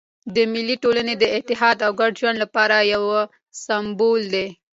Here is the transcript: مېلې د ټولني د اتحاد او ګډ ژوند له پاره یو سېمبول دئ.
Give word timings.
مېلې 0.51 0.75
د 0.77 0.81
ټولني 0.83 1.13
د 1.19 1.23
اتحاد 1.37 1.77
او 1.85 1.91
ګډ 1.99 2.11
ژوند 2.19 2.37
له 2.39 2.47
پاره 2.55 2.79
یو 2.93 3.03
سېمبول 3.63 4.21
دئ. 4.33 4.47